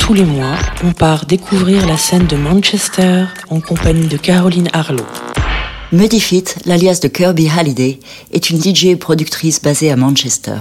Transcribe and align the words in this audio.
Tous 0.00 0.12
les 0.12 0.24
mois, 0.24 0.56
on 0.84 0.92
part 0.92 1.24
découvrir 1.24 1.86
la 1.86 1.96
scène 1.96 2.26
de 2.26 2.36
Manchester 2.36 3.24
en 3.48 3.60
compagnie 3.60 4.06
de 4.06 4.18
Caroline 4.18 4.68
Harlow. 4.74 5.06
Muddy 5.92 6.44
l'alias 6.66 7.00
de 7.00 7.08
Kirby 7.08 7.48
Halliday, 7.48 8.00
est 8.32 8.50
une 8.50 8.60
DJ 8.60 8.86
et 8.86 8.96
productrice 8.96 9.62
basée 9.62 9.90
à 9.90 9.96
Manchester. 9.96 10.58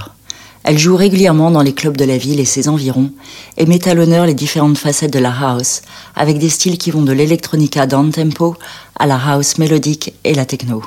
Elle 0.63 0.77
joue 0.77 0.95
régulièrement 0.95 1.51
dans 1.51 1.61
les 1.61 1.73
clubs 1.73 1.97
de 1.97 2.05
la 2.05 2.17
ville 2.17 2.39
et 2.39 2.45
ses 2.45 2.69
environs 2.69 3.11
et 3.57 3.65
met 3.65 3.87
à 3.87 3.93
l'honneur 3.93 4.25
les 4.25 4.33
différentes 4.33 4.77
facettes 4.77 5.13
de 5.13 5.19
la 5.19 5.33
house, 5.37 5.81
avec 6.15 6.37
des 6.37 6.49
styles 6.49 6.77
qui 6.77 6.91
vont 6.91 7.03
de 7.03 7.11
l'électronica 7.11 7.85
down-tempo 7.85 8.55
à 8.97 9.07
la 9.07 9.17
house 9.17 9.57
mélodique 9.57 10.13
et 10.23 10.33
la 10.33 10.45
techno. 10.45 10.81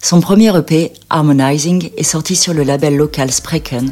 Son 0.00 0.20
premier 0.20 0.56
EP, 0.56 0.92
Harmonizing, 1.10 1.90
est 1.96 2.04
sorti 2.04 2.36
sur 2.36 2.54
le 2.54 2.62
label 2.62 2.96
local 2.96 3.32
Spreken, 3.32 3.90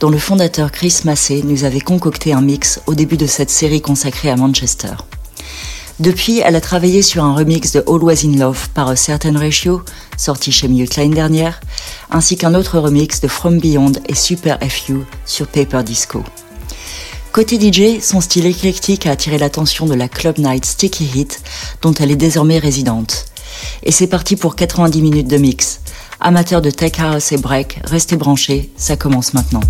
dont 0.00 0.10
le 0.10 0.18
fondateur 0.18 0.70
Chris 0.72 1.00
Massey 1.04 1.42
nous 1.44 1.64
avait 1.64 1.80
concocté 1.80 2.32
un 2.32 2.40
mix 2.40 2.80
au 2.86 2.94
début 2.94 3.16
de 3.16 3.26
cette 3.26 3.50
série 3.50 3.80
consacrée 3.80 4.30
à 4.30 4.36
Manchester. 4.36 4.92
Depuis, 5.98 6.40
elle 6.40 6.56
a 6.56 6.60
travaillé 6.60 7.00
sur 7.00 7.24
un 7.24 7.34
remix 7.34 7.72
de 7.72 7.82
Always 7.86 8.26
in 8.26 8.36
Love 8.36 8.68
par 8.74 8.88
A 8.88 8.96
Certain 8.96 9.38
Ratio, 9.38 9.82
sorti 10.18 10.52
chez 10.52 10.68
Mute 10.68 10.96
l'année 10.96 11.14
dernière, 11.14 11.60
ainsi 12.10 12.36
qu'un 12.36 12.54
autre 12.54 12.78
remix 12.78 13.22
de 13.22 13.28
From 13.28 13.58
Beyond 13.58 13.92
et 14.06 14.14
Super 14.14 14.58
FU 14.68 15.06
sur 15.24 15.46
Paper 15.46 15.82
Disco. 15.82 16.22
Côté 17.32 17.58
DJ, 17.58 18.02
son 18.02 18.20
style 18.20 18.46
éclectique 18.46 19.06
a 19.06 19.12
attiré 19.12 19.38
l'attention 19.38 19.86
de 19.86 19.94
la 19.94 20.08
Club 20.08 20.38
Night 20.38 20.66
Sticky 20.66 21.04
Hit, 21.14 21.42
dont 21.80 21.94
elle 21.94 22.10
est 22.10 22.16
désormais 22.16 22.58
résidente. 22.58 23.26
Et 23.82 23.92
c'est 23.92 24.06
parti 24.06 24.36
pour 24.36 24.54
90 24.54 25.00
minutes 25.00 25.28
de 25.28 25.38
mix. 25.38 25.80
Amateurs 26.20 26.62
de 26.62 26.70
tech 26.70 26.98
house 26.98 27.32
et 27.32 27.36
break, 27.36 27.80
restez 27.84 28.16
branchés, 28.16 28.70
ça 28.76 28.96
commence 28.96 29.34
maintenant. 29.34 29.60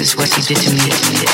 Is 0.00 0.16
what 0.16 0.36
you 0.36 0.42
did 0.42 0.56
to 0.58 0.74
me. 0.74 1.27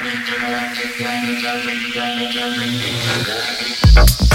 intergalactic, 0.00 1.00
intergalactic, 1.00 1.96
intergalactic. 3.16 4.29